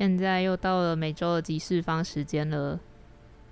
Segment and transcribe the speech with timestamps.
[0.00, 2.80] 现在又到了每周的集市方时间了。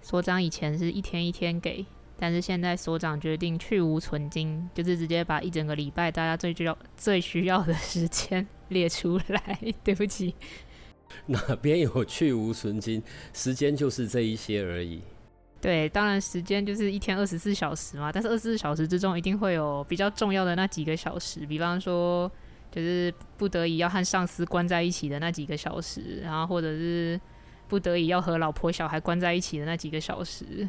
[0.00, 1.84] 所长以前是一天一天给，
[2.18, 9.58] 但是现在所长决定去无存金，就是直接把一整个礼拜大家最需要、最需要的时间 列出来。
[9.84, 10.34] 对不起，
[11.26, 13.02] 哪边有去无存金？
[13.34, 15.02] 时间就是这一些而已。
[15.60, 22.32] 对，当然时间就是一天二十四小时嘛，但是二十四小时之中一定会有比较重要的那几个小时，比方说。
[22.70, 27.20] 就是不得已要和上司关在一起的那几个小时，然后或者是
[27.66, 30.68] 不得已要和老婆小孩关在一起的那几个小时。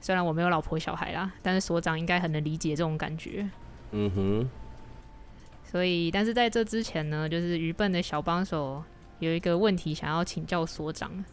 [0.00, 3.48] 虽然我没有老婆小孩啦，但是所长应该很能理解这种感觉。
[3.92, 4.50] 嗯哼。
[5.64, 8.84] 所以，但是在这之前呢，就是愚笨的小帮手
[9.18, 11.24] 有一个问题想要请教所长，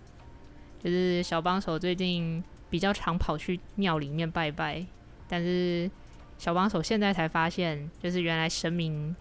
[0.79, 4.83] 就是小帮手最近比较常跑去庙里面拜拜，
[5.27, 5.91] 但是
[6.37, 9.15] 小帮手现在才发现，就是原来神明。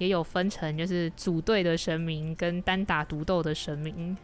[0.00, 4.16] 也有分成，就是组队的神明跟单打独斗的神明。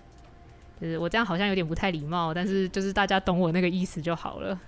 [0.81, 4.59] 就是我这样好像有点不太礼貌，但是就是大家懂我那个意思就好了。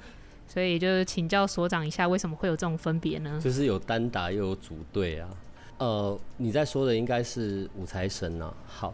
[0.46, 3.40] 所以就是请教所长一下，为什么会有这种分别呢？
[3.42, 5.28] 就是有单打又有组队啊。
[5.78, 8.52] 呃，你在说的应该是武财神啊。
[8.66, 8.92] 好，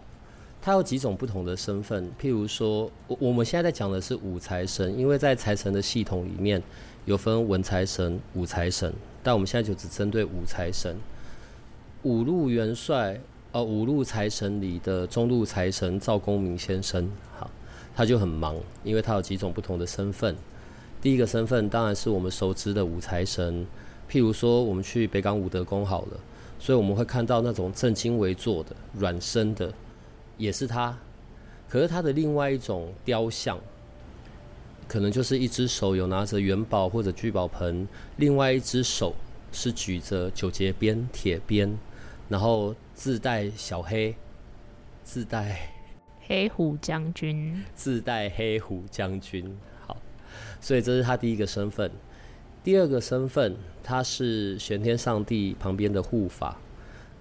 [0.63, 2.09] 他有几种不同的身份。
[2.21, 6.63] 譬如说，我我们现在在讲的是武财神，因为在财神的系统里面
[7.07, 8.93] 有分文财神、武财神，
[9.23, 10.97] 但我们现在就只针对武财神。
[12.05, 13.19] 五路元帅，
[13.53, 17.51] 呃，五路财神里的中路财神赵公明先生，好，
[17.97, 20.37] 他就很忙，因为他有几种不同的身份。
[21.01, 23.67] 第一个身份当然是我们熟知的武财神，
[24.11, 26.21] 譬如说我们去北港武德宫好了，
[26.59, 29.73] 所以我们会看到那种正襟危坐的软身的，
[30.37, 30.99] 也是他。
[31.71, 33.59] 可是他的另外一种雕像，
[34.87, 39.15] 可能就是一只手有拿着元宝或者聚宝盆，另外一只手
[39.53, 41.75] 是举着九节鞭、铁鞭。
[42.35, 44.13] 然后自带小黑，
[45.05, 45.71] 自带
[46.27, 49.57] 黑虎将军， 自带黑虎将军。
[49.87, 49.97] 好，
[50.61, 51.89] 所以这是他第一个身份。
[52.65, 56.57] 第二个身份，他是玄天上帝旁边的护法。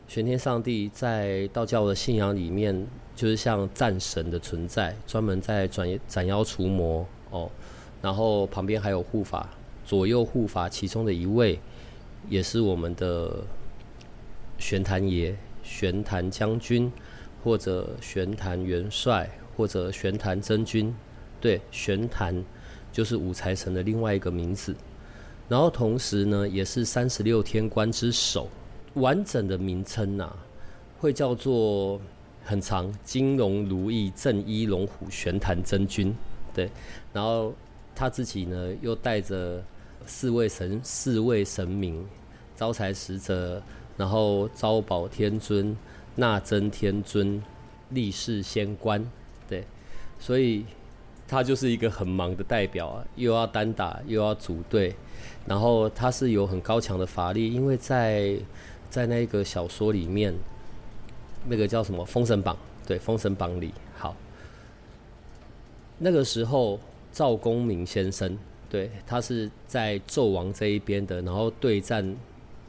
[0.07, 7.47] 玄天上帝在道教的信仰里面，就是像战神的存在，专门在斩斩妖除魔哦。
[8.01, 9.47] 然后旁边还有护法，
[9.85, 11.59] 左右护法其中的一位，
[12.27, 13.43] 也是我们的。
[14.63, 16.89] 玄坛爷、玄坛将军，
[17.43, 20.95] 或者玄坛元帅，或者玄坛真君，
[21.41, 22.41] 对，玄坛
[22.89, 24.73] 就是武财神的另外一个名字。
[25.49, 28.47] 然后同时呢，也是三十六天官之首。
[28.93, 30.37] 完整的名称呐、啊，
[30.97, 31.99] 会叫做
[32.45, 36.15] 很长，金龙如意正一龙虎玄坛真君。
[36.53, 36.69] 对，
[37.11, 37.53] 然后
[37.93, 39.61] 他自己呢，又带着
[40.05, 42.07] 四位神、四位神明、
[42.55, 43.61] 招财使者。
[43.95, 45.77] 然后招宝天尊、
[46.15, 47.41] 纳真天尊、
[47.89, 49.07] 力士仙官，
[49.47, 49.63] 对，
[50.19, 50.65] 所以
[51.27, 54.95] 他就是一个很忙的代表啊，又要单打，又要组队，
[55.45, 58.35] 然后他是有很高强的法力，因为在
[58.89, 60.33] 在那个小说里面，
[61.47, 62.55] 那个叫什么《封神榜》，
[62.87, 64.15] 对，《封神榜》里，好，
[65.99, 66.79] 那个时候
[67.11, 68.35] 赵公明先生，
[68.69, 72.15] 对，他是在纣王这一边的，然后对战。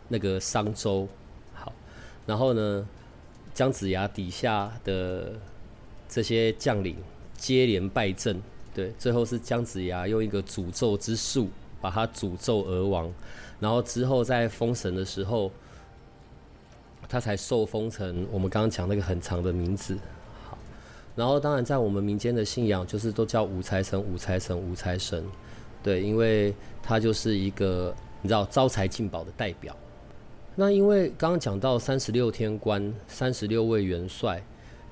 [0.08, 1.08] 那个商周，
[1.54, 1.72] 好，
[2.26, 2.86] 然后呢，
[3.54, 5.32] 姜子牙底下的
[6.08, 6.96] 这些将领
[7.36, 8.40] 接连败阵，
[8.74, 11.48] 对，最后是姜子牙用一个诅咒之术
[11.80, 13.10] 把他诅咒而亡，
[13.58, 15.50] 然后之后在封神的时候，
[17.08, 19.98] 他才受封成我们刚刚讲那个很长的名字，
[20.48, 20.56] 好，
[21.16, 25.24] 然后当然在我们民间的信仰就是都叫武财神、武财神、武财神，
[25.82, 29.74] 对，因为他就是一个你知道招财进宝的代表。
[30.56, 34.40] 那因为刚刚讲到三十六天官、三十六位元帅，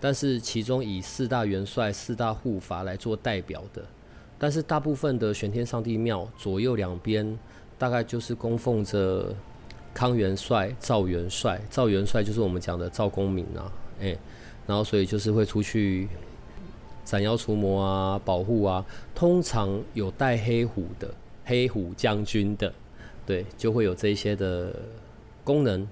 [0.00, 3.80] 但是其中以四大元帅、四大护法来做代表的，
[4.38, 7.38] 但是大部分的玄天上帝庙左右两边
[7.78, 9.32] 大概就是供奉着
[9.94, 11.60] 康元帅、赵元帅。
[11.70, 13.70] 赵元帅就是我们讲的赵公明啊，
[14.00, 14.16] 哎、
[14.66, 16.08] 然后所以就是会出去
[17.04, 18.84] 斩妖除魔啊、保护啊，
[19.14, 22.74] 通常有带黑虎的黑虎将军的，
[23.24, 24.74] 对，就会有这些的。
[25.44, 25.86] 功能，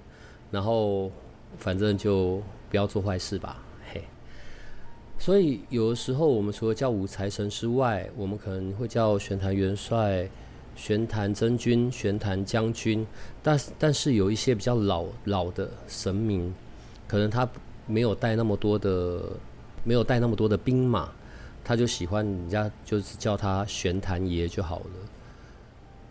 [0.51, 1.11] 然后
[1.59, 3.63] 反正就不要做坏事吧，
[3.93, 4.03] 嘿。
[5.19, 10.29] 所以有的时候，我们除了叫武财神之外，我们可能会叫玄坛元帅、
[10.75, 13.07] 玄坛真君、玄坛将军。
[13.43, 16.55] 但，但是有一些比较老老的神明，
[17.07, 17.49] 可能他
[17.87, 19.23] 没有带那么多的，
[19.85, 21.11] 没有带那么多的兵马，
[21.63, 24.91] 他就喜欢人家就是叫他玄坛爷就好了。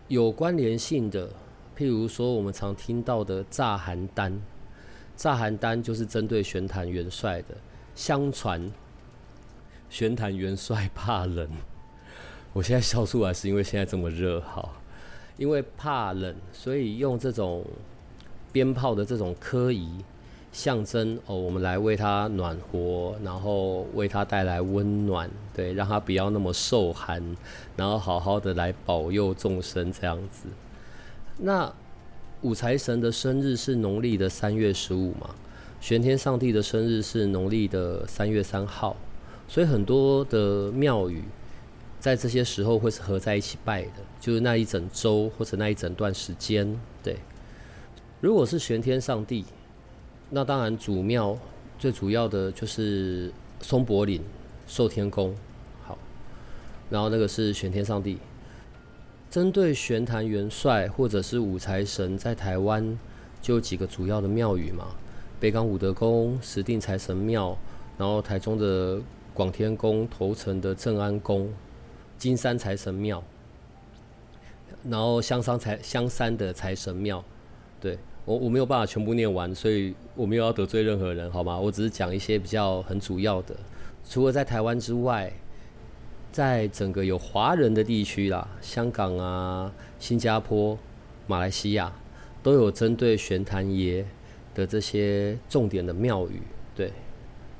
[0.08, 1.30] 有关联性的，
[1.80, 4.38] 譬如说我们常听到的炸寒单，
[5.16, 7.56] 炸寒单就是针对玄坛元帅的。
[7.96, 8.70] 相传。
[9.90, 11.48] 玄坛元帅 怕冷，
[12.52, 14.74] 我现在笑出来是因为现在这么热，好，
[15.38, 17.64] 因为怕冷，所以用这种
[18.52, 20.04] 鞭炮的这种科仪，
[20.52, 27.24] 象征哦，我们来为他暖和，然后为他带来温暖，对，让他不要那么受寒，
[27.78, 30.46] 然后好好的来保佑众生这样子。
[31.42, 31.74] 那
[32.42, 35.34] 武财神的生日是农历的三月十五嘛？
[35.80, 38.96] 玄天上帝的生日是农历的三月三号。
[39.48, 41.24] 所以很多的庙宇
[42.00, 46.80] 在这些时候会是合在一起拜的，就是那一整周或者那一整段时间。
[47.02, 47.18] 对，
[48.22, 49.46] 如果是玄天上帝，
[50.30, 51.38] 那当然主庙
[51.80, 53.32] 最主要的就是
[53.62, 54.22] 松柏岭
[54.68, 55.34] 寿天宫。
[55.84, 55.98] 好，
[56.90, 58.18] 然后那个是玄天上帝。
[59.30, 62.98] 针对玄坛元帅或者是武财神，在台湾
[63.42, 64.88] 就有几个主要的庙宇嘛，
[65.40, 67.58] 北港武德宫、石碇财神庙，
[67.98, 69.02] 然后台中的。
[69.32, 71.50] 广天宫头城的正安宫、
[72.18, 73.24] 金山财神庙，
[74.84, 77.24] 然后香山财香山的财神庙，
[77.80, 81.58] 对，我我没有办法全部念完，所以我没有要得罪任何人，好吗？
[81.58, 83.56] 我只是讲一些比较很主要的。
[84.04, 85.32] 除了在台湾之外，
[86.32, 90.78] 在整个有华人的地区啦，香港啊、新加坡、
[91.28, 91.94] 马来西亚，
[92.42, 94.06] 都有针对玄坛爷
[94.54, 96.42] 的这些重点的庙宇。
[96.76, 96.92] 对，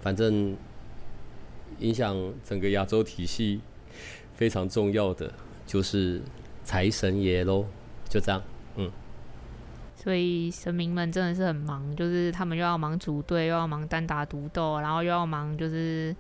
[0.02, 0.56] 反正。
[1.80, 2.14] 影响
[2.44, 3.62] 整个亚洲体系
[4.36, 5.32] 非常重要的
[5.66, 6.22] 就是
[6.62, 7.64] 财神爷喽，
[8.10, 8.42] 就这样，
[8.76, 8.92] 嗯。
[9.96, 16.14] 所以神明们真的是很忙，就是他们又要忙组队，又要忙单打独斗，然后又要忙就是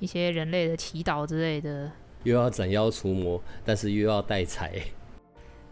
[0.00, 1.88] 一些人类的祈祷之类的，
[2.24, 4.72] 又要斩妖除魔，但是又要带财。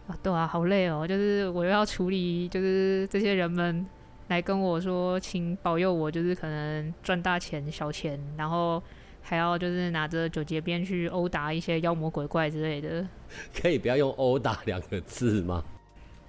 [0.07, 3.85] 啊，对啊，好累哦，就是我又要处理，就是这些人们
[4.29, 8.81] 来跟我说，请保佑我，就是可能赚大钱、小钱，然后。
[9.21, 13.05] 还要就是拿着九节鞭去殴打一些妖魔鬼怪之类的，
[13.53, 15.63] 可以不要用“殴打”两个字吗？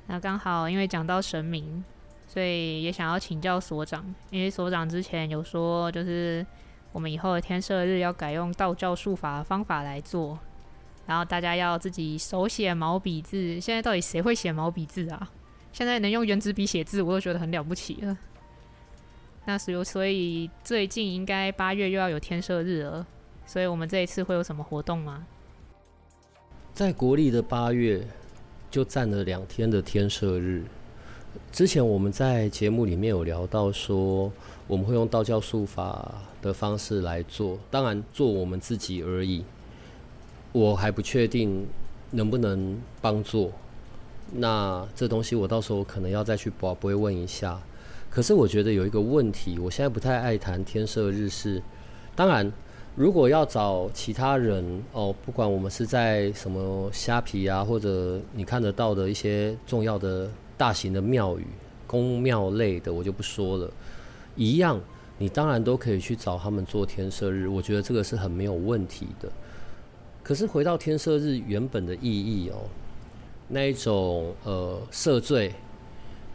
[0.07, 1.83] 那刚好，因为讲到神明，
[2.27, 6.45] 所以也想要请教所长，因为所长之前有说，就是
[6.93, 10.39] 我们以后的天赦日要改用道教术法的方法来做，
[11.07, 13.61] 然后大家要自己手写毛笔字。
[13.61, 15.31] 现在到底谁会写毛笔字啊？
[15.73, 18.19] 现在能用原子笔写字，我都觉得很了不起了。
[19.45, 23.07] 那所所以最近应该八月又要有天赦日了，
[23.47, 25.27] 所以我们这一次会有什么活动吗？
[26.75, 28.07] 在国历的八月
[28.71, 30.65] 就占了两天的天赦日。
[31.53, 34.31] 之前我们在节目里面有聊到说，
[34.67, 39.45] 我们会用道教术法的方式来做，当然做我们自己而已。
[40.53, 41.67] 我还不确定
[42.11, 43.53] 能不能帮做，
[44.33, 47.61] 那这东西我到时候可能要再去不不会问一下。
[48.11, 51.63] 可是我觉得有一个问题，我现在不太爱谈天赦日事，
[52.17, 52.53] 当然，
[52.97, 60.29] 如果要找其他人哦，不管我们是在什么虾皮啊，或者你看得到的一些重要的
[60.61, 61.47] 大型的庙宇、
[61.87, 63.71] 宫庙类的，我就不说了。
[64.37, 64.79] 一样，
[65.17, 69.33] 你当然都可以去找他们做天赦日，我觉得这个是很没有问题的。
[70.23, 72.69] 可是回到天赦日原本的意义哦，
[73.49, 75.55] 那一种呃赦罪，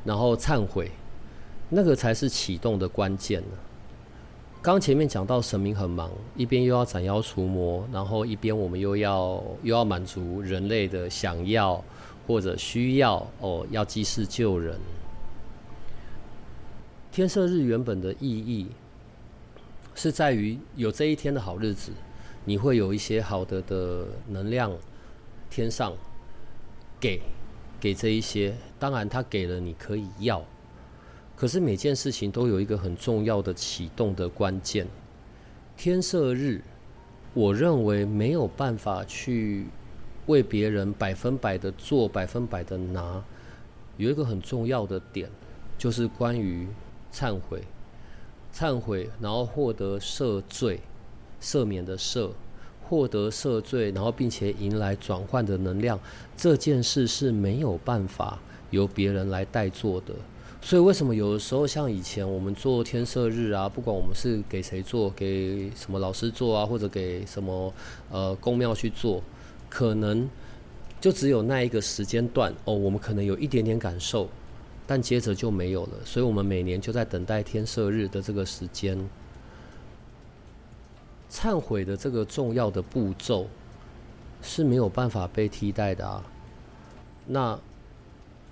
[0.03, 0.89] 然后忏悔。
[1.69, 3.57] 那个才是启动的关键呢。
[4.59, 11.83] 刚前面讲到神明很忙，一边又要斩妖除魔，然后一边我们又要又要满足人类的想要
[12.25, 14.79] 或者需要哦，要济世救人。
[17.11, 18.67] 天赦日原本的意义
[19.93, 21.91] 是在于有这一天的好日子，
[22.43, 24.71] 你会有一些好的的能量，
[25.49, 25.93] 天上
[26.99, 27.21] 给
[27.79, 30.43] 给这一些，当然他给了你可以要。
[31.37, 34.87] 可是每件事情都有一个很重要的启动的关键。
[35.77, 36.61] 天赦日，
[37.33, 39.65] 我认为没有办法去
[40.27, 43.23] 为别人百分百的做，百分百的拿。
[43.97, 45.29] 有一个很重要的点，
[45.77, 46.67] 就是关于
[47.13, 47.61] 忏悔，
[48.53, 50.81] 忏悔，然后获得赦罪，
[51.41, 52.29] 赦免的赦，
[52.83, 55.97] 获得赦罪，然后并且迎来转换的能量。
[56.35, 58.37] 这件事是没有办法
[58.71, 60.13] 由别人来代做的。
[60.61, 67.71] 所以为什么有的时候像以前我们做天赦日啊，不管我们是给谁做，给什么老师做啊，或者给什么
[68.09, 69.21] 呃宫庙去做，
[69.69, 70.29] 可能
[71.01, 74.27] 就只有那一个时间段哦，我们可能有一点点感受，
[74.87, 75.91] 但接着就没有了。
[76.03, 78.97] 所以我们每年就在等待天赦日的这个时间。
[81.29, 83.47] 忏悔的这个重要的步骤
[84.41, 86.23] 是没有办法被替代的啊。
[87.27, 87.59] 那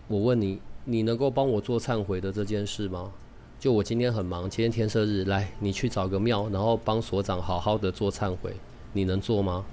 [0.08, 3.12] 我问你，你能够帮我做忏悔的这件事吗？
[3.58, 8.54] 就我今天很忙，今天天赦日，来，你去找个庙，然后帮所长好好的做忏悔，
[8.92, 9.64] 你能做吗？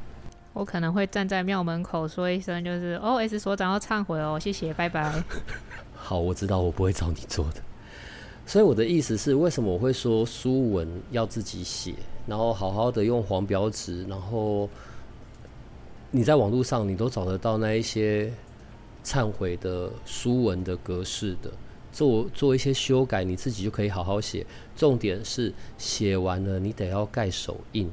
[0.53, 5.23] 我可能会站在庙门口说一声，就是哦，S 所长要忏悔哦，谢谢，拜拜。
[5.95, 7.63] 好，我知道我不会找你做的。
[8.47, 11.95] 所以我的意思是，为什么我会说书文要自己写，
[12.27, 14.69] 然后好好的用黄表纸，然后
[16.11, 18.33] 你在网络上你都找得到那一些
[19.05, 21.53] 忏悔的书文的格式的，
[21.93, 24.45] 做做一些修改，你自己就可以好好写。
[24.75, 27.89] 重点是写完了，你得要盖手印。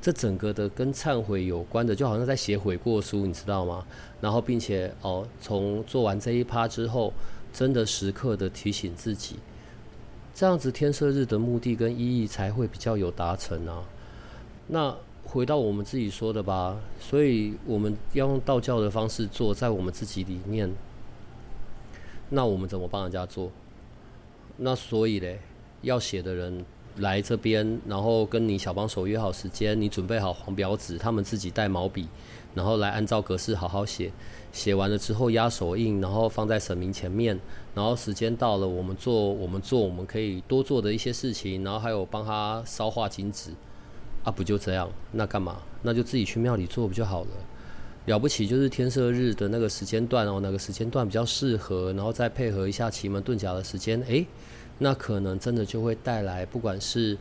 [0.00, 3.84] 这整个的跟忏悔有关的，就好像在写悔过书，你知道吗？
[4.20, 7.12] 然后并且哦，从做完这一趴之后，
[7.52, 9.36] 真的时刻的提醒自己。
[10.34, 13.82] 这样子天赦日的目的跟意义才会比较有达成啊。
[14.68, 20.72] 那回到我们自己说的吧，所以我们要用道教的方式做，在我们自己里面。
[22.30, 23.50] 那我们怎么帮人家做？
[24.58, 25.40] 那所以嘞，
[25.82, 26.64] 要写的人
[26.98, 32.08] 来这边，然后跟你小帮手约好时间，你准备好黄表纸，他们自己带毛笔，
[32.54, 34.12] 然后来按照格式好好写。
[34.50, 37.38] 写完了之后压手印，然后放在神明前面，
[37.74, 43.50] 然后时间到了，我们做我们做我们可以多做的一些事情，然后还有帮他烧化金纸，
[44.24, 44.90] 啊，不就这样？
[45.12, 45.58] 那干嘛？
[45.82, 47.30] 那就自己去庙里做不就好了？
[48.06, 54.26] 了不起就是天色日的那个时间段哦，那个时间段比较适合，然后再配合一下奇门遁甲的时间，诶，
[54.78, 57.18] 那可能真的就会带来不管是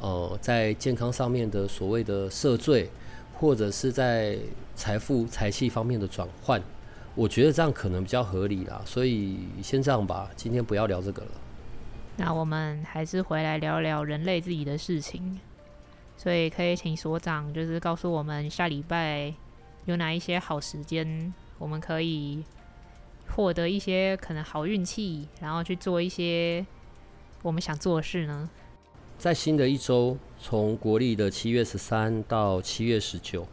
[0.00, 2.90] 呃在健康上面的所谓的赦罪。
[3.38, 4.38] 或者是在
[4.74, 6.58] 财富财气方面的转换，
[7.14, 8.80] 我觉得这样可能比较合理啦。
[8.86, 11.30] 所以先这样吧，今天不要聊这个了。
[12.16, 15.38] 那我们还是回来聊聊人类自己的事情。
[16.16, 19.34] 所以可以请所长就是告诉我们下礼拜
[19.84, 22.42] 有哪一些好时间，我们可以
[23.28, 26.64] 获得一些可能好运气，然后去做一些
[27.46, 28.50] 我们想做的事呢？
[29.16, 33.46] 在新的一周，从国历的七月十三到七月十九，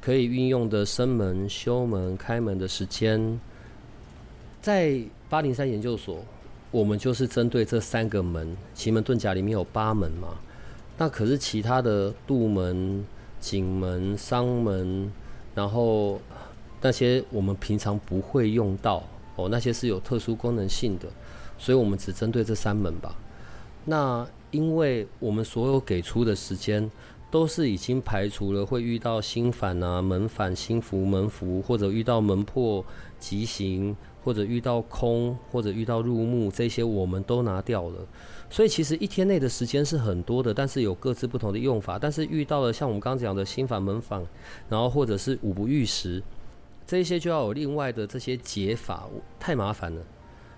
[0.00, 3.38] 可以运用的生门、休门、开门的时间，
[4.62, 6.24] 在八零三研究所，
[6.70, 8.56] 我们就是针对这三个门。
[8.72, 10.28] 奇门遁甲里面有八门嘛，
[10.96, 13.04] 那可是其他的杜门、
[13.38, 15.12] 景门、商门，
[15.54, 16.18] 然后
[16.80, 19.04] 那些我们平常不会用到
[19.36, 21.06] 哦，那些是有特殊功能性的，
[21.58, 23.14] 所以我们只针对这三门吧。
[23.84, 26.90] 那因为我们所有给出的时间
[27.30, 32.84] 都是已经排除了会遇到心反啊、门反、星符、门符，或者遇到门破、
[33.18, 38.06] 吉行，或者遇到空，或者遇到入木，这些我们都拿掉了。
[38.48, 41.98] 所以其实一天内的时间是很多的，但是有各自不同的用法。
[41.98, 44.24] 但是遇到了像我们刚刚讲的心反、门反，
[44.68, 46.22] 然后或者是五不遇时，
[46.86, 49.08] 这些就要有另外的这些解法，
[49.40, 50.00] 太麻烦了。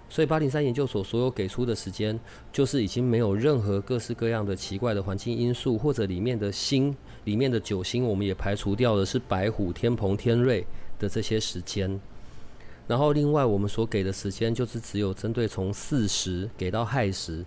[0.08, 2.18] 所以八零三研究所所有给出的时间，
[2.52, 10.64] 就是已经没有任何各式各样的奇怪的环境因素，或者里面的星里面的九星，我们也排除掉的是白虎、天蓬、天瑞
[10.98, 12.00] 的这些时间。
[12.86, 17.44] 然后另外我们所给的时间，就是只有针对从巳时给到亥时，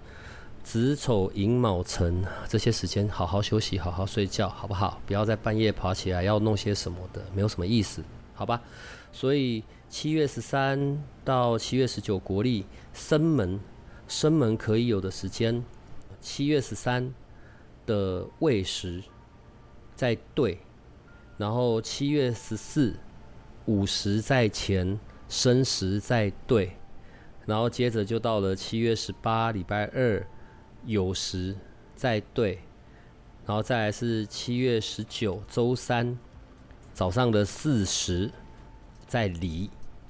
[0.62, 5.02] 子丑寅卯辰这些时间，好好休息，好好睡觉，好不好？
[5.08, 8.04] 不要在半夜爬起来要弄些什么的，没有什么意思，
[8.36, 8.62] 好吧？
[9.14, 9.64] 所以。
[9.90, 13.60] 七月十三到七月十九，国历生门，
[14.08, 15.66] 生门可以有的时间，
[16.22, 17.12] 七月十三
[17.88, 19.04] 的未时
[19.96, 20.60] 在对，
[21.40, 22.94] 然后七月十四
[23.66, 26.78] 午时在前，申时在对，
[27.48, 30.24] 然后接着就到了七月十八礼拜二
[30.86, 31.56] 酉时
[31.96, 32.60] 在对，
[33.48, 36.16] 然后再来是七月十九周三
[36.94, 38.30] 早上的四时
[39.08, 39.68] 在离。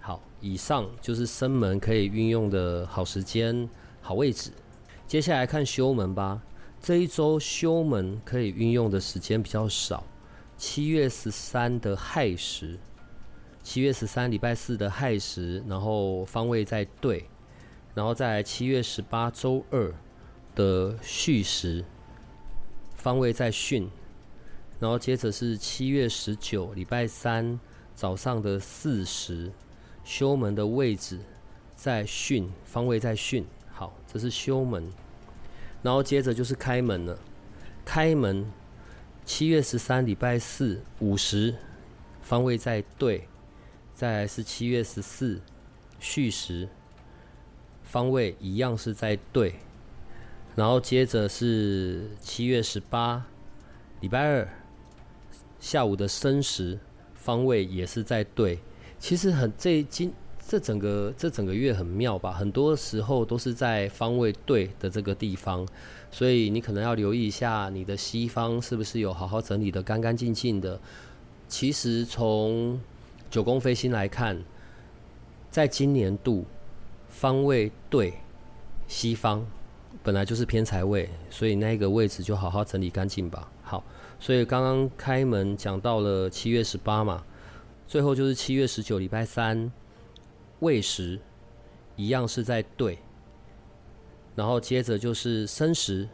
[0.10, 3.70] 好，以上就是生门可以运用的好时间、
[4.02, 4.50] 好位置。
[5.06, 6.42] 接下来看修门吧。
[6.82, 10.04] 这一周修门可以运用的时间比较少。
[10.58, 12.80] 七月十三的亥时，
[13.62, 17.30] 七月十三礼拜四的亥时，然后方位在对，
[17.94, 19.94] 然后在七月十八周二
[20.56, 21.86] 的戌时，
[22.96, 23.88] 方位在巽，
[24.80, 27.60] 然后接着是七月十九礼拜三
[27.94, 29.52] 早上的巳时。
[30.10, 31.20] 修门的位置
[31.76, 33.96] 在巽，方位在巽好。
[34.12, 34.92] 这是修门，
[35.84, 37.20] 然后接着就是开门了。
[37.86, 38.52] 开门，
[39.24, 41.54] 七月十三礼拜四午时，
[42.24, 43.28] 方位在对。
[43.94, 45.40] 再来是七月十四
[46.00, 46.68] 戌时，
[47.84, 49.60] 方位一样是在对。
[50.56, 53.28] 然后接着是七月十八
[54.00, 54.50] 礼拜二
[55.60, 56.80] 下午的申时，
[57.14, 58.58] 方位也是在对。
[59.00, 60.14] 其实很这今
[60.48, 62.32] 这整个这整个月很妙吧？
[62.32, 65.68] 很多时候都是在方位对的这个地方。
[66.12, 70.80] 所以你可能要留意一下，你的西方是不是有好好整理的干干净净的？
[71.48, 72.82] 其实从
[73.30, 74.44] 九宫飞星来看，
[75.52, 76.46] 在今年度
[77.10, 78.16] 方位对
[78.88, 79.46] 西方
[80.02, 83.52] 本来就是偏财位，所以那个位置就好好整理干净吧。
[83.62, 83.84] 好，
[84.20, 87.24] 所以刚刚开门讲到了七月十八嘛，
[87.90, 89.72] 最后就是七月十九礼拜三
[90.60, 91.20] 未时
[91.96, 93.00] 一样是在对。
[94.36, 96.08] 然后接着就是申时，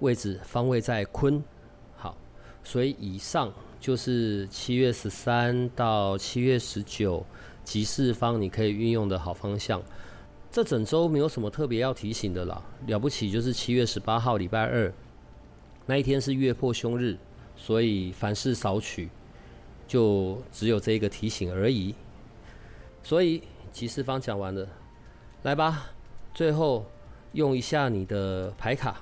[0.00, 1.44] 位置方位在坤，
[1.94, 2.16] 好，
[2.64, 7.22] 所以以上就是七月十三到七月十九
[7.62, 9.82] 吉四方你可以运用的好方向。
[10.50, 14.90] 这整周没有什么特别要提醒的啦，了不起就是七月十八号礼拜二
[15.84, 17.18] 那一天是月破凶日，
[17.56, 19.10] 所以凡事少取，
[19.86, 21.94] 就只有这一个提醒而已。
[23.02, 24.66] 所以吉四方讲完了，
[25.42, 25.86] 来吧，
[26.34, 26.84] 最后。
[27.34, 28.96] 用一下你的牌卡，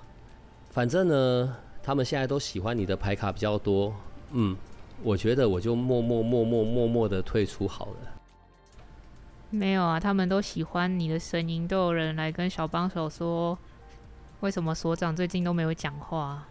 [0.71, 3.93] 反正呢，他们现在都喜欢你的牌卡比较多。
[4.31, 4.57] 嗯，
[5.03, 7.97] 我觉得我就默默默默默默的退出好了。
[9.51, 13.59] 没有啊，他们都喜欢你的声音，都有人来跟小帮手说，
[14.39, 16.47] 为什么所长最近都没有讲话？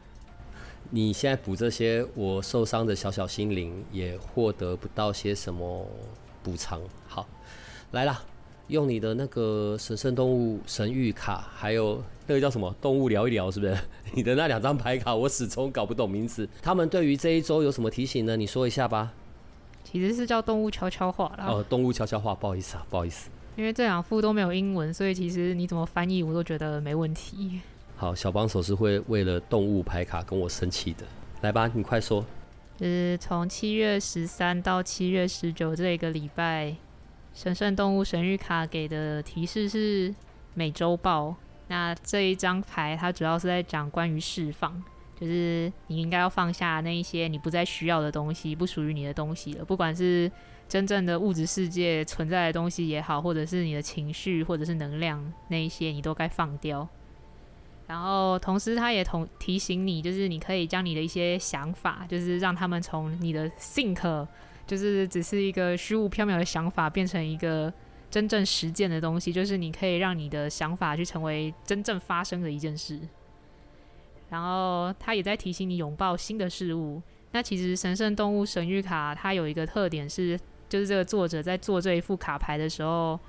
[0.89, 5.87] 你现在补这些，我受伤的小小心灵也获得不到些什么
[6.43, 6.81] 补偿。
[7.07, 7.27] 好，
[7.91, 8.21] 来啦。
[8.69, 13.75] 用你的那个神圣动物神谕卡，还有那个叫什么动物聊一聊，是不是？
[14.13, 16.47] 你的那两张牌卡，我始终搞不懂名字。
[16.61, 18.37] 他们对于这一周有什么提醒呢？
[18.37, 19.11] 你说一下吧。
[19.83, 21.47] 其实是叫动物悄悄话啦。
[21.47, 23.31] 哦，动物悄悄话，不好意思啊，不好意思。
[23.55, 27.59] 因为这两副都没有英文，所以其实你怎么翻译我都觉得没问题。
[27.99, 31.03] 好，小帮手是会为了动物牌卡跟我生气的。
[31.41, 32.25] 来吧，你快说。
[32.77, 36.73] 就是从七月十三到七月十九这一个礼拜。
[37.33, 40.15] 神圣动物神谕卡给的提示是
[40.53, 41.35] 美洲豹。
[41.67, 44.81] 那这一张牌它主要是在讲关于释放，
[45.19, 49.65] 就是你应该要放下那一些你不再需要的东西，不属于你的东西了。
[49.65, 50.31] 不管是
[50.69, 56.87] 真正的物质世界存在的东西也好，或者是你的情绪或者是能量那一些，你都该放掉。
[57.89, 64.27] 然后同时它也同提醒你，就是你可以将你的一些想法，就是让他们从你的 think。
[64.67, 67.73] 就是只是一个虚无缥缈的想法，变成一个
[68.11, 69.33] 真正实践的东西。
[69.33, 72.99] 就是你可以让你的想法去成为真正发生的一件事。
[74.29, 77.01] 然后他也在提醒你拥抱新的事物。
[77.31, 83.19] 那其实神圣动物神谕卡它有一个特点是，就是这个作者在做这一副卡牌的时候，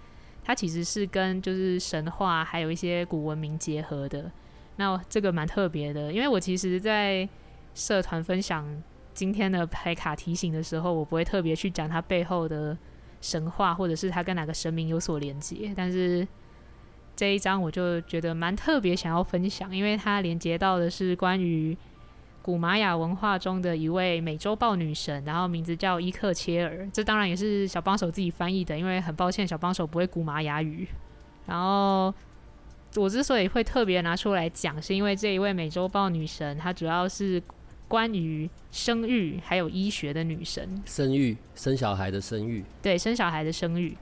[0.44, 4.30] 它其实是跟就是神话还有一些古文明结合的。
[4.80, 7.28] 那这个蛮特别的，因为我其实，在
[7.74, 8.66] 社团分享。
[9.12, 12.78] 今天的牌卡提醒的时候，我不会特别去讲它背后的
[13.20, 15.74] 神话，或者是它跟哪个神明有所连接。
[15.76, 16.26] 但是
[17.16, 21.76] 这一张我就觉得蛮特别，想要分享，因为它连接到的是关于
[22.40, 26.88] 古玛雅文化中的一位美洲豹女神，然后名字叫伊克切尔。
[26.90, 30.88] 这当然也是小帮手自己翻译的，因为很抱歉，小帮手不会古玛雅语。
[31.46, 32.14] 然后
[32.96, 37.42] 我之所以会特别拿出来讲，是因为这一位美洲豹女神，她主要是。
[37.90, 43.98] 关于生育还有医学的女神，生育生小孩的生育，对，生小孩的生育，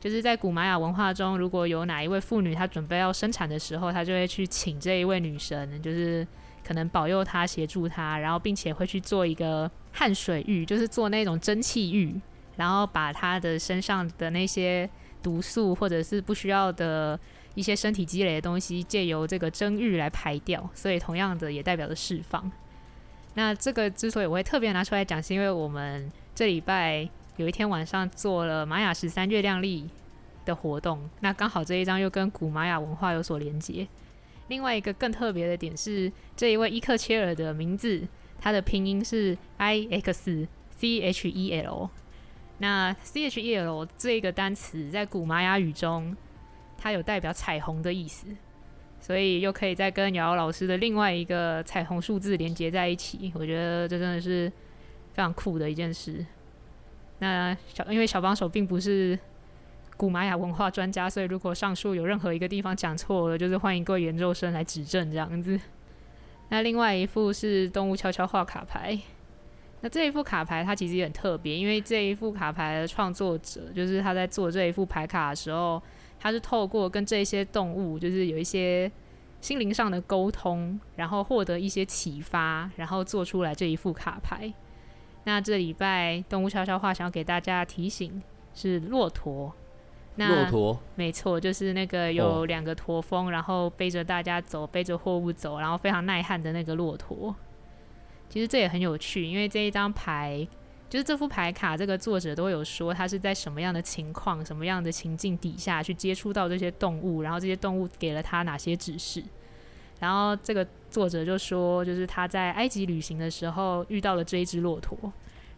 [0.00, 6.26] 就是在古玛雅文化中，如果有哪一位妇女她准备要生产的时候，她就会去请这一位女神，就是
[6.66, 12.20] 可能保佑她、协助她，然后并且会去做一个汗水浴，就是做那种蒸汽浴，
[12.56, 14.90] 然后把她的身上的那些
[15.22, 17.16] 毒素或者是不需要的
[17.60, 22.50] 一些身体积累的东西，借由这个蒸浴来排掉，所以同样的也代表着释放。
[23.34, 29.88] 那这个之所以我会特别拿出来讲，是因为我们这礼拜有一天晚上做了玛雅十三月亮历
[30.46, 33.86] 的活动，那刚好这一张又跟古玛雅文化有所连接。
[34.48, 38.02] 另外一个更特别的点是，这一位伊克切尔的名字，
[38.40, 41.90] 它的拼音是 I X C H E L。
[42.58, 46.16] 那 C H E L 这个单词在古玛雅语中，
[46.80, 48.26] 它有代表彩虹的意思。
[49.02, 54.46] 所以又可以再跟瑶瑶老师的另外一个彩虹数字连接在一起，我觉得这真的是
[55.14, 56.22] 非常酷的一件事。
[57.18, 59.18] 那小因为小帮手并不是
[59.96, 65.58] 古玛雅文化专家，所以如果上述有任何一个地方讲错了，就是欢迎各位研究生来指正这样子。
[66.50, 68.98] 那另外一副是动物悄悄话卡牌。
[69.80, 75.82] 那这一副卡牌它其实也很特别，因为这一副卡牌的创作者就是他在做这一副牌卡的时候，
[76.20, 78.90] 他是透过跟这些动物就是有一些
[79.40, 84.52] 心灵上的沟通，然后获得一些启发，然后做出来这一副卡牌。
[85.24, 88.22] 那这礼拜动物悄悄话想要给大家提醒
[88.54, 89.52] 是骆驼。
[90.16, 97.34] 那骆驼，没错，就是那个有两个驼峰，哦、然后背着大家走，背着货物走，然后非常耐旱的那个骆驼。
[98.28, 100.46] 其实这也很有趣，因为这一张牌，
[100.90, 109.22] 就是这副牌卡，这个作者都有说他是在什么样的情况、什么样的情境底下去接触到这些动物，然后这些动物给了他哪些指示。
[110.00, 114.98] 然后这个作者就说，就是他在埃及旅行的时候遇到了这一只骆驼，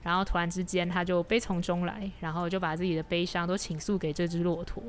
[0.02, 4.82] 然后突然之间他就悲从中来，然后就把自己的悲伤都倾诉给这只骆驼，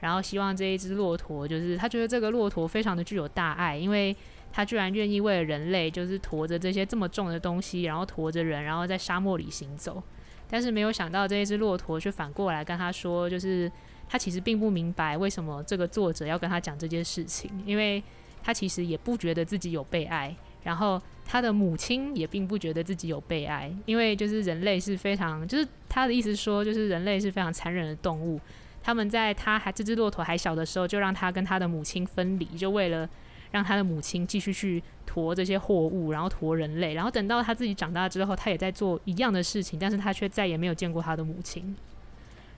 [0.00, 4.16] 然后希望这一只骆驼，就是他觉得这个骆驼非常的具有大爱，因为。
[4.52, 10.02] 他居然愿意为了人类，就是驮着这些这么重的东西，然后驮着人，然后在沙漠里行走。
[10.50, 13.72] 但是没有想到，这一只骆驼却反过来跟他说，就是
[14.06, 18.02] 他其实并不明白为什么这个作者要跟他讲这件事情，因为
[18.42, 28.38] 他其实也不觉得自己有被爱，然后他的母亲也并不觉得自己有被爱，因为就是人类是非常，就是他的意思说，就是人类是非常残忍的动物。
[28.82, 33.08] 他们在他还这只骆驼还小的时候，就让他跟他的母亲分离，就为了。
[33.52, 41.76] 让他的母亲继续去驮这些货物，然后驮人类，然后等到他自己长大之后，他也在做一样的事情，但是他却再也没有见过他的母亲。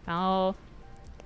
[0.07, 0.55] 然后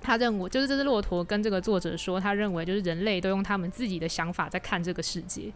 [0.01, 5.51] 他认为，就是这只骆驼跟这个作者说，他认为就是人类都用他们自己的想法在看这个世界，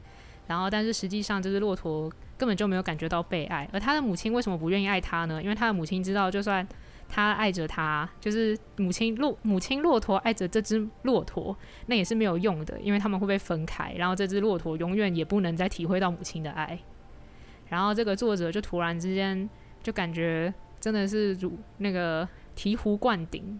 [0.48, 5.42] 然后但是实际上这只骆驼根本就没有感觉到被爱，而他的母亲为什么不愿意爱他呢？
[5.42, 6.68] 因为他的母亲知道，就算。
[7.14, 16.80] 他爱着他，就是母亲骆母亲骆驼爱着这只骆驼，那也是没有用的，因为他们会被分开，然后这只骆驼永远也不能再体会到母亲的爱。
[17.70, 19.48] 然后这个作者就突然之间
[19.84, 23.60] 就感觉真的是如那个醍醐灌顶，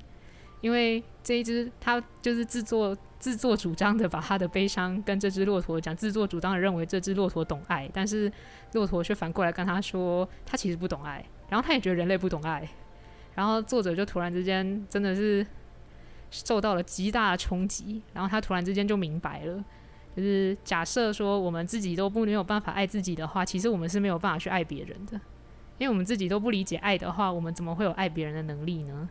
[0.62, 8.32] 因为这一只他就是自作自作主张的把他的悲伤跟这只骆驼讲，自作主张的认为这只骆驼懂爱，但是
[8.72, 12.68] 骆驼却反过来跟他说，他其实不懂爱，然后他也觉得人类不懂爱。
[13.36, 15.46] 然后作者就突然之间真的是
[16.30, 19.64] 受到了极大的冲击，然后他突然之间就明白了，
[20.16, 25.14] 就是假设说我们自己都不没有办法爱自己的话，其实我们是没有办法去爱别人的，
[25.78, 29.10] 因为我们自己都不理解爱的话，我们怎么会有爱别人的能力呢？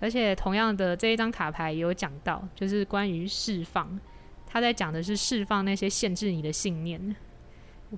[0.00, 3.98] 而且同样的这一张卡牌也有讲到，就是关于释放，
[4.46, 7.14] 他在讲的是释放那些限制你的信念。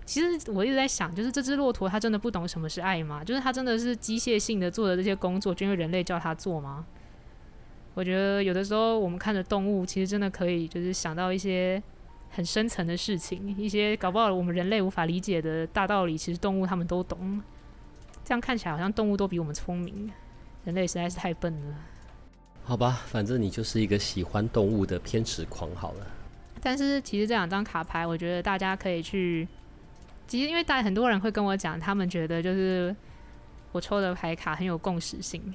[0.04, 3.24] 其实我一直在想，就是这只骆驼，它真的不懂什么是爱吗？
[3.24, 6.84] 就是它真的是机械性的做的这些工作，就因为人类叫它做吗？
[7.94, 11.82] 我觉得有的时候我们看着动物，其实真的可以就是想到一些
[12.28, 17.40] 很深层的事情，一些搞不好我们人类无法理解的大道理，其实动物他们都懂。
[18.22, 20.10] 这样看起来好像动物都比我们聪明，
[20.64, 21.74] 人类实在是太笨了。
[22.64, 26.06] 好吧，反正你就是一个喜欢动物的偏执狂好了。
[26.60, 29.48] 但是其实这两张卡牌，我觉得大家可以去。
[30.26, 32.94] 其实，因为大家很多人会跟我讲，他们觉得就是
[33.72, 35.54] 我抽的牌卡很有共识性。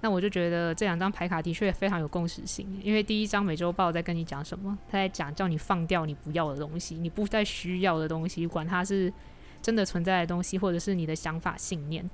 [0.00, 2.80] 那我就觉得这两张牌卡的确非常有共识性。
[2.84, 4.78] 因为第一张美洲豹在跟你讲什么？
[4.88, 9.12] 他在讲叫你放掉你不要的东西，你不再需要的东西，管它是
[9.60, 12.08] 真的存在的东西，或者是你的想法信念。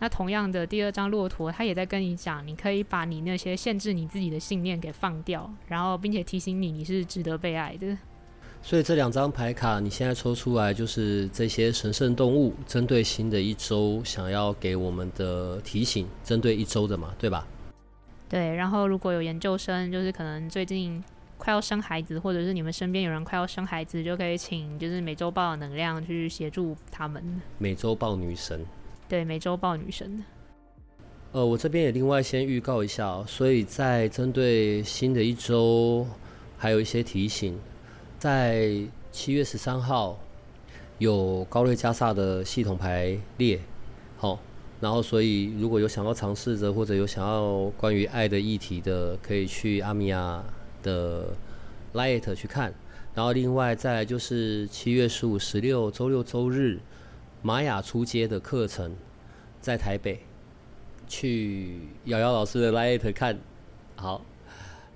[0.00, 7.96] 那同样的，第二张骆驼，他也在跟你讲，你可以把你那些限制你自己的信念给放掉，然后并且提醒你，你是值得被爱的。
[8.62, 17.46] 所以这两张牌卡，你现在抽出来就是这些神圣动物针对新的一周想要给我们的提醒，针对一周的嘛，对吧？
[18.28, 18.54] 对。
[18.54, 21.02] 然后如果有研究生，就是可能最近
[21.38, 27.24] 快要生孩子，或者是你们身边有人快要生孩子，就可以请就是美洲豹的能量去协助他们。
[27.58, 28.64] 美洲豹女神。
[29.08, 30.22] 对，美洲豹女神。
[31.32, 36.06] 呃，我这边也另外先预告一下哦，所以在针对新的一周，
[36.58, 37.58] 还有一些提醒。
[38.20, 38.70] 在
[39.10, 40.18] 七月十三号
[40.98, 43.58] 有高瑞加萨的系统排列，
[44.18, 44.38] 好，
[44.78, 50.44] 然后所以如果有想要尝试着或者有想要关于爱的议题的，可以去阿米亚
[50.82, 51.28] 的
[51.94, 52.74] Light 去看。
[53.14, 56.78] 然后另外再来就是七月十五、十六周六周日
[57.40, 58.94] 玛雅出街的课程，
[59.62, 60.20] 在台北
[61.08, 63.38] 去瑶瑶老师的 Light 看，
[63.96, 64.20] 好。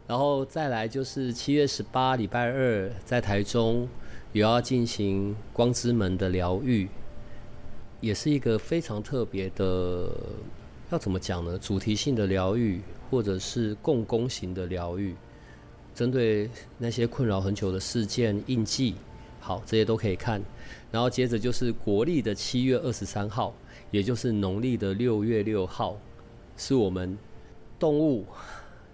[0.07, 3.88] 然后再来就是七月十八礼拜二，在台中
[4.33, 6.88] 也要进行光之门的疗愈，
[8.01, 10.11] 也是一个非常特别的，
[10.90, 11.59] 要怎么讲呢？
[11.59, 15.14] 主题性的疗愈，或者是共工型的疗愈，
[15.95, 18.97] 针对那些困扰很久的事件印记，
[19.40, 20.43] 好，这些都可以看。
[20.93, 23.55] 然后接着就是国历的七月二十三号，
[23.90, 25.97] 也就是农历的六月六号，
[26.59, 27.17] 是我们
[27.79, 28.27] 动物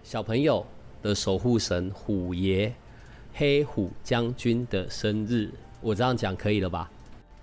[0.04, 0.64] 小朋友
[1.02, 2.72] 的守护神虎爷
[3.34, 5.50] 黑虎将军的生日。
[5.80, 6.90] 我这样讲可以了吧？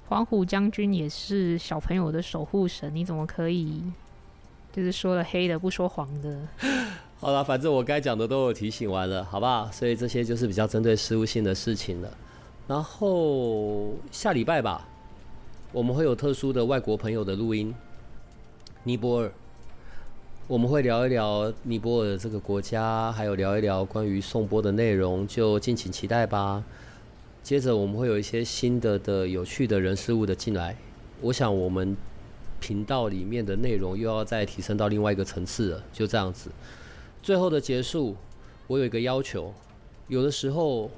[0.08, 3.84] 黄虎将军也是小朋友的守护神，你怎么可以？
[4.72, 6.40] 就是说了黑的不说黄的，
[7.20, 9.72] 好了，反正我该讲的都有提醒完了，好不好？
[9.72, 12.10] 所以这些就是比较针对事务性的事情了。
[12.68, 14.88] 然后下礼拜吧，
[15.72, 17.74] 我们会有特殊的外国朋友的录音，
[18.84, 19.32] 尼泊尔，
[20.48, 26.64] 我们会聊一聊尼泊尔的这个国家，还有聊一聊关于颂钵的内容，就敬请期待吧。
[27.44, 30.78] 接着我们会有一些新的的有趣的人事物的进来，
[31.22, 31.96] 我想我们。
[32.60, 36.50] 频道里面的内容又要再提升到另外一个层次了，就这样子。
[37.22, 38.16] 最后的结束，
[38.66, 39.54] 我有一个要求，
[40.08, 40.90] 有的时候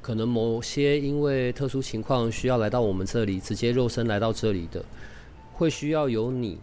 [0.00, 4.84] 可能某些因为特殊情况需要来到我们这里，直接肉身来到这里的，
[5.54, 6.58] 会需要由你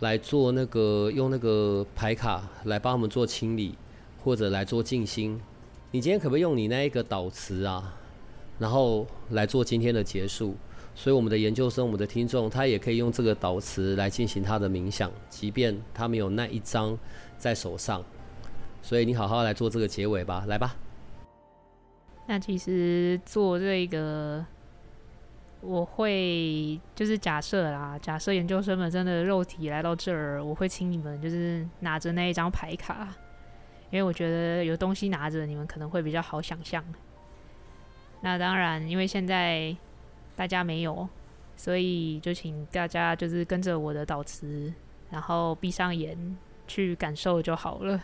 [0.00, 3.74] 来做那个用那个牌卡来帮我们做清理，
[4.22, 5.40] 或者来做静心。
[5.90, 7.96] 你今天可不可以用你那一个导词啊，
[8.58, 10.54] 然后来做今天的结束？
[10.94, 16.98] 所以，我们的研究生、我们的听众，他也可以用这个导词来进行他的冥想，即便他没有那一张
[17.38, 18.02] 在手上。
[18.82, 20.76] 所以，你好好来做这个结尾吧，来吧。
[22.26, 24.44] 那其实做这个，
[25.60, 33.08] 我会就是假设啦，假设研究生们真的肉体来到这儿，我会请你们就是拿着那一张牌卡，
[33.90, 36.84] 因为我觉得有东西拿着，你们可能会比较好想象。
[38.20, 39.76] 那当然，因为现在。
[40.36, 41.06] 大家没有，
[41.54, 44.72] 所以就请大家就是跟着我的导词，
[45.10, 46.16] 然后闭上眼
[46.66, 48.00] 去感受就好了。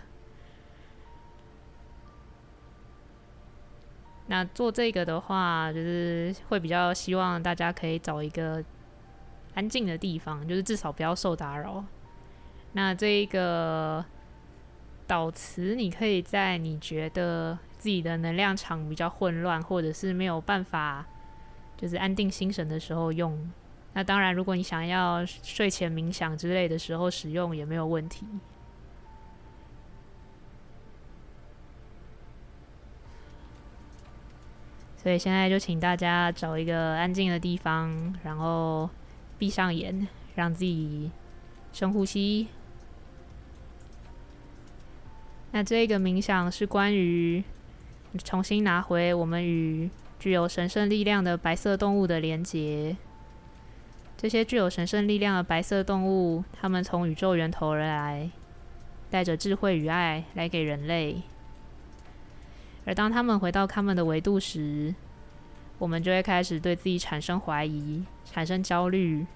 [4.26, 8.62] 那做这个的话，就是会比较希望大家可以找一个
[9.54, 11.84] 安静的地方，就是至少不要受打扰。
[12.72, 14.04] 那这一个
[15.06, 21.06] 导词，你可以在你觉得自己的能量场比较混乱，或者是没有办法。
[21.78, 23.38] 就是安定心神的时候用，
[23.92, 28.26] 那当然，如果你想要睡前冥想之类的时候使用也没有问题。
[35.06, 38.90] 所以现在就请大家找一个安静的地方，然后
[39.38, 41.12] 闭上眼，让自己
[41.72, 42.48] 深呼吸。
[45.52, 47.44] 那这个冥想是关于
[48.24, 49.88] 重新拿回我们与。
[50.18, 52.96] 具有神圣力量的白色动物的连结，
[54.16, 58.28] 这些具有神圣力量的白色动物，它们从宇宙源头而来，
[59.08, 61.22] 带着智慧与爱来给人类。
[62.86, 64.94] 而当他们回到他们的维度时，
[65.78, 69.26] 我们就会开始对自己产生怀疑、产生焦虑，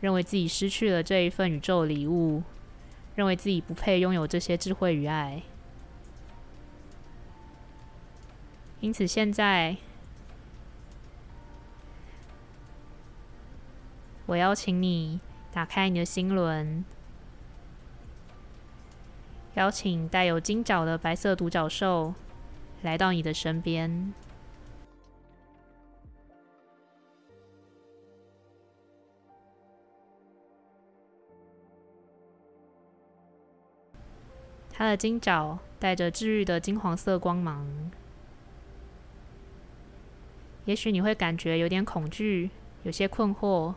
[0.00, 2.42] 认为自己失去了这一份宇宙礼物，
[3.16, 5.42] 认为自己不配拥有这些智慧与爱。
[8.80, 9.76] 因此，现在。
[14.26, 15.18] 我邀请你
[15.52, 16.84] 打开你的心轮，
[19.54, 22.14] 邀请带有金角的白色独角兽
[22.82, 24.12] 来到你的身边。
[34.72, 37.90] 它的金角带着治愈的金黄色光芒。
[40.64, 42.50] 也许你会感觉有点恐惧，
[42.84, 43.74] 有些困惑。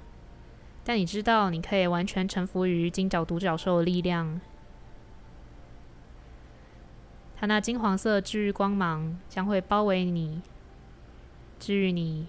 [0.86, 4.40] 但你知道，你可以完全臣服于金角独角兽的力量。
[7.44, 10.40] 它那金黄色治愈光芒将会包围你，
[11.60, 12.28] 治愈你，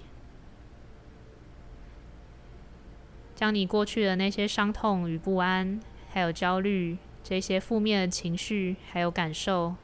[3.37, 5.79] 将你过去的那些伤痛与不安，
[6.11, 9.77] 还有焦虑这些负面的情绪，还有感受，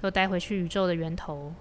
[0.00, 1.52] 都带回去宇宙的源头。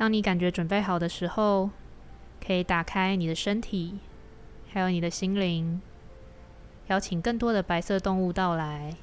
[0.00, 1.68] 当你感觉准备好的时候，
[2.42, 3.98] 可以打开你的身体，
[4.72, 5.82] 还有你的心灵，
[6.86, 8.96] 邀请更多的白色动物到来。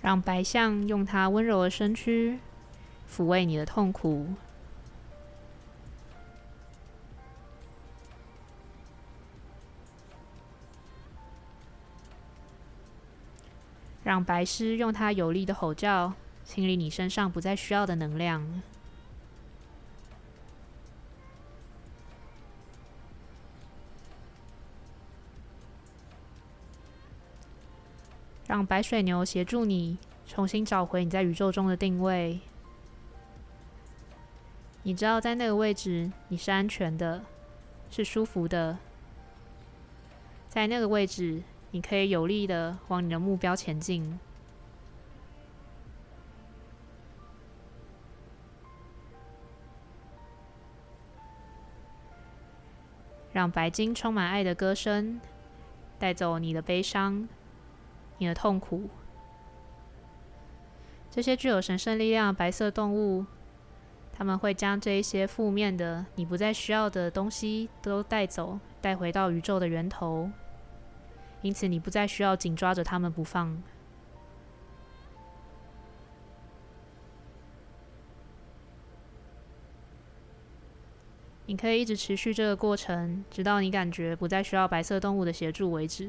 [0.00, 2.38] 让白象用它温柔的身躯
[3.10, 4.28] 抚慰你的痛苦，
[14.04, 16.12] 让白狮用它有力的吼叫
[16.44, 18.62] 清理你身上不再需要的能量，
[28.46, 32.40] 让白水牛协助你重新找回你在宇宙中的定位。
[34.82, 37.22] 你知道，在那个位置你是安全的，
[37.88, 38.76] 是舒服的，
[40.48, 41.40] 在那个位置
[41.72, 44.18] 你可以有力的往你的目标前进。
[53.32, 55.18] 让白鲸充满爱的歌声
[55.98, 57.26] 带走你的悲伤、
[58.18, 58.90] 你的痛苦。
[61.10, 63.24] 这些具有神圣力量的白色动物，
[64.12, 70.30] 他们会将这一些负面的、你不再需要的东西都带走，带回到宇宙的源头。
[71.42, 73.60] 因此，你不再需要紧抓着他们不放。
[81.46, 86.08] 你可以一直持续这个过程，直到你感觉不再需要白色动物的协助为止。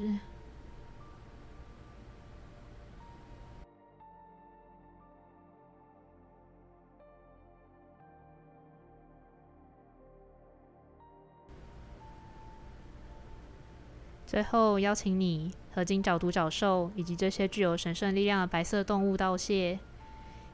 [14.34, 19.78] 最后，邀请你和金角独角兽以及这些具有神圣力量的白色动物道谢，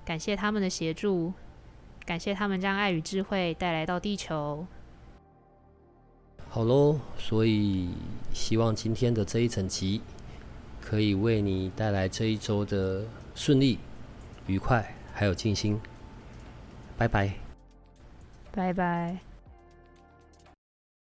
[0.04, 1.32] 感谢他们的协助，
[2.04, 4.66] 感谢他们将爱与智慧带来到地球。
[6.50, 7.88] 好喽，所以
[8.34, 10.02] 希望今天的这一整集
[10.78, 13.02] 可以为你带来这一周的
[13.34, 13.78] 顺利、
[14.46, 15.80] 愉快，还有静心。
[16.98, 17.32] 拜拜，
[18.52, 19.29] 拜拜。